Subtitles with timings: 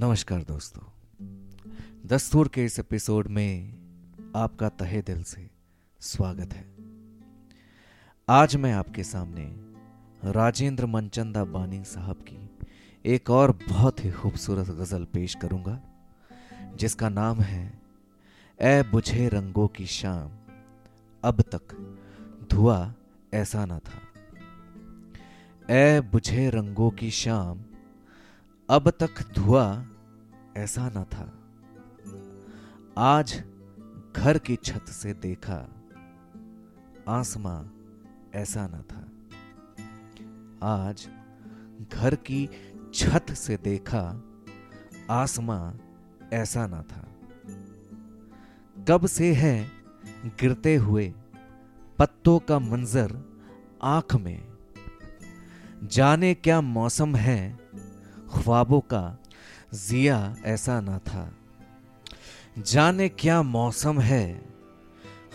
[0.00, 0.82] नमस्कार दोस्तों।
[2.06, 3.72] दस्तूर के इस एपिसोड में
[4.36, 5.50] आपका तहे दिल से
[6.00, 6.64] स्वागत है।
[8.28, 9.46] आज मैं आपके सामने
[10.30, 12.50] राजेंद्र मनचंदा बानी साहब की
[13.04, 15.80] एक और बहुत ही खूबसूरत गज़ल पेश करूँगा,
[16.76, 17.80] जिसका नाम है
[18.60, 20.30] ए बुझे रंगों की शाम,
[21.24, 21.96] अब तक
[22.50, 22.94] धुआ
[23.34, 24.00] ऐसा ना था।
[25.70, 27.64] ए बुझे रंगों की शाम
[28.70, 29.86] अब तक धुआ
[30.56, 31.32] ऐसा ना था।
[32.98, 33.44] आज
[34.16, 35.68] घर की छत से देखा,
[37.08, 37.64] आसमां
[38.34, 39.08] ऐसा ना था।
[40.62, 41.08] आज
[41.92, 42.48] घर की
[42.94, 44.22] छत से देखा,
[45.10, 45.74] आसमां
[46.32, 47.08] ऐसा ना था।
[48.88, 49.70] कब से है
[50.24, 51.14] गिरते हुए
[51.98, 53.38] पत्तों का मंजर
[53.82, 54.48] आँख में?
[55.84, 57.68] जाने क्या मौसम है
[58.34, 59.22] ख्वाबों का
[59.74, 61.34] जिया ऐसा ना था।
[62.58, 64.42] जाने क्या मौसम है,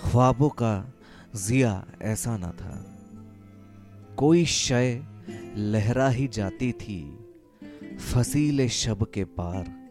[0.03, 0.93] ख्वाबों का
[1.35, 2.97] जिया ऐसा ना था।
[4.17, 5.03] कोई शय
[5.57, 7.19] लहरा ही जाती थी,
[7.99, 9.89] फसीले शब के पार।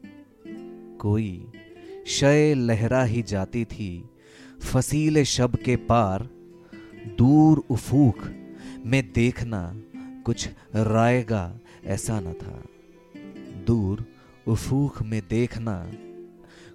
[1.00, 1.52] कोई
[2.06, 4.10] शय लहरा ही जाती थी,
[4.62, 6.28] फसीले शब के पार।
[7.18, 8.16] दूर उफूक
[8.86, 9.74] में देखना
[10.22, 12.62] कुछ रायगा ऐसा न था।
[13.64, 14.04] दूर
[14.48, 15.92] उफूक में देखना,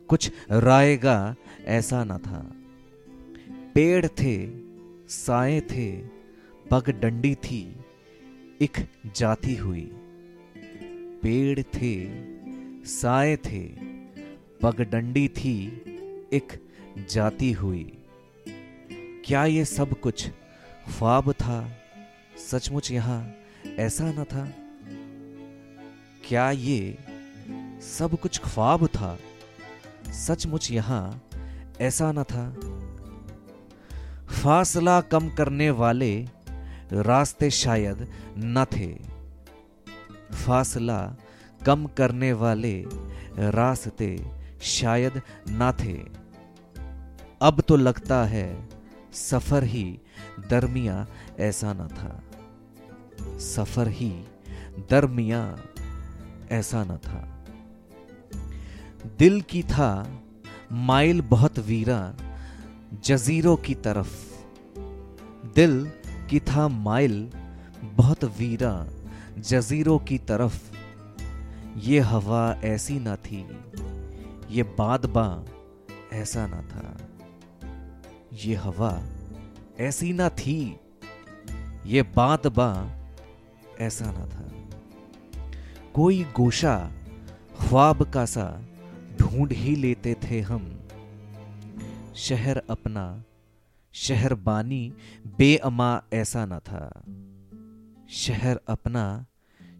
[0.08, 1.36] कुछ रायगा
[1.66, 2.52] ऐसा न था।
[3.76, 4.50] पेड़ थे,
[5.08, 5.92] साए थे,
[6.72, 7.76] पग डंडी थी
[8.62, 9.92] एक जाती हुई।
[11.24, 12.08] पेड़ थे,
[12.86, 13.68] साए थे,
[14.62, 15.68] पग डंडी थी
[16.34, 16.68] एक
[17.10, 17.98] जाती हुई।
[19.26, 20.30] क्या ये सब कुछ
[20.88, 21.78] ख्वाब था?
[22.38, 23.36] सचमुच यहाँ
[23.78, 24.67] ऐसा न था?
[26.28, 26.98] क्या ये
[27.82, 29.18] सब कुछ ख्वाब था?
[30.12, 31.24] सचमुच यहाँ
[31.82, 32.50] ऐसा न था।
[34.26, 36.26] फासला कम करने वाले
[36.92, 38.94] रास्ते शायद न थे।
[40.36, 41.16] फासला
[41.66, 42.86] कम करने वाले
[43.40, 45.98] रास्ते शायद न थे।
[47.42, 48.70] अब तो लगता है
[49.14, 50.00] सफ़र ही
[50.50, 51.08] दरमिया
[51.40, 52.24] ऐसा न था।
[53.40, 54.10] सफ़र ही
[54.90, 55.58] दरमिया
[56.52, 57.46] ऐसा न था।
[59.20, 60.22] दिल की था
[60.72, 62.14] माइल बहुत वीरा
[63.06, 64.38] जजीरों की तरफ़।
[65.56, 65.92] दिल
[66.30, 67.32] की था माइल
[67.84, 68.88] बहुत वीरा
[69.40, 70.76] जजीरों की तरफ़।
[71.78, 73.48] ये हवा ऐसी ना थी,
[74.52, 75.46] ये बादबा
[76.14, 76.98] ऐसा ना था।
[78.34, 79.04] ये हवा
[79.80, 80.80] ऐसी ना थी,
[81.86, 82.92] ये बादबा
[83.80, 84.57] ऐसा ना था।
[85.98, 86.92] कोई गोशा
[87.60, 88.62] ख्वाब का सा
[89.20, 90.80] ढूंढ ही लेते थे हम।
[92.16, 93.24] शहर अपना,
[93.94, 94.94] शहर बानी,
[95.38, 97.04] बेअमा ऐसा न था।
[98.10, 99.26] शहर अपना,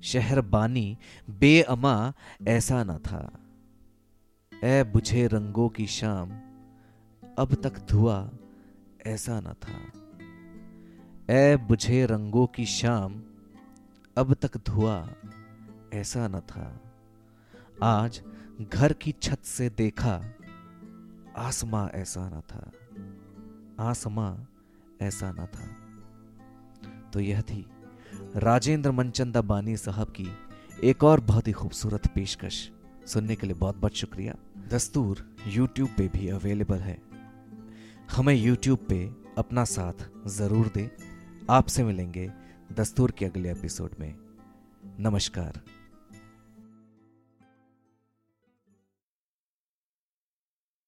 [0.04, 0.98] शहर बानी,
[1.30, 2.14] बेअमा
[2.48, 3.40] ऐसा न था।
[4.64, 6.30] ए बुझे रंगों की शाम,
[7.40, 8.32] अब तक धुआ
[9.06, 9.92] ऐसा न था।
[11.34, 13.22] ए बुझे रंगों की शाम,
[14.18, 15.10] अब तक धुआ
[15.94, 16.82] ऐसा न था।
[17.84, 18.22] आज
[18.62, 20.26] घर की छत से देखा,
[21.38, 22.72] आसमां ऐसा न था।
[23.80, 24.36] आसमां
[25.02, 25.68] ऐसा न था।
[27.12, 27.66] तो यह थी
[28.36, 30.28] राजेंद्र मनचंदा बानी साहब की
[30.84, 32.72] एक और बहुत ही खूबसूरत पेशकश।
[33.08, 34.36] सुनने के लिए बहुत बहुत शुक्रिया।
[34.68, 37.02] दस्तूर यूट्यूब पे भी अवेलेबल है।
[38.12, 40.90] हमें यूट्यूब पे अपना साथ ज़रूर दें।
[41.50, 42.32] आपसे मिलेंगे
[42.74, 44.27] दस्तूर के अगले एपिसोड में।
[45.00, 45.58] नमस्कार।